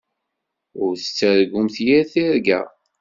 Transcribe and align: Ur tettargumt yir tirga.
Ur 0.83 0.93
tettargumt 0.97 1.75
yir 1.85 2.03
tirga. 2.11 2.61